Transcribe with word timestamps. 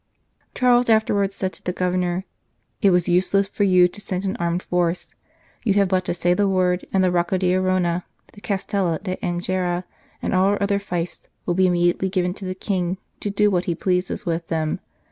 Charles 0.55 0.89
afterwards 0.89 1.35
said 1.35 1.53
to 1.53 1.63
the 1.63 1.71
Governor:" 1.71 2.25
It 2.81 2.89
was 2.89 3.07
useless 3.07 3.47
for 3.47 3.63
you 3.63 3.87
to 3.89 4.01
send 4.01 4.25
an 4.25 4.35
armed 4.37 4.63
force; 4.63 5.13
you 5.63 5.75
have 5.75 5.89
but 5.89 6.05
to 6.05 6.15
say 6.15 6.33
the 6.33 6.49
word, 6.49 6.87
and 6.91 7.03
the 7.03 7.11
Rocca 7.11 7.37
d 7.37 7.53
Arona, 7.55 8.03
the 8.33 8.41
Castello 8.41 8.97
d 8.97 9.17
Angera, 9.21 9.83
and 10.19 10.33
all 10.33 10.45
our 10.45 10.59
other 10.63 10.79
fiefs, 10.79 11.27
will 11.45 11.53
be 11.53 11.67
immediately 11.67 12.09
given 12.09 12.33
to 12.33 12.45
the 12.45 12.55
King 12.55 12.97
to 13.19 13.29
do 13.29 13.51
what 13.51 13.65
he 13.65 13.75
pleases 13.75 14.25
with 14.25 14.47
them. 14.47 14.79